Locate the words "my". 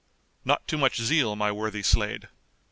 1.35-1.51